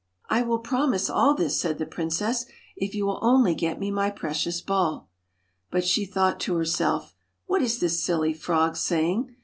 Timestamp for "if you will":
2.75-3.19